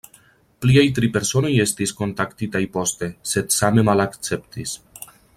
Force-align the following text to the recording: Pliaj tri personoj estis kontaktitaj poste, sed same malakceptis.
Pliaj 0.63 0.85
tri 0.99 1.09
personoj 1.17 1.51
estis 1.65 1.93
kontaktitaj 1.99 2.61
poste, 2.77 3.11
sed 3.33 3.55
same 3.59 3.85
malakceptis. 3.91 4.73